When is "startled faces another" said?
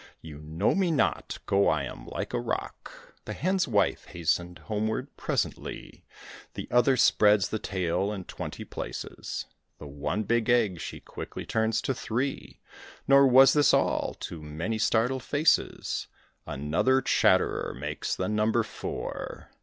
14.79-17.03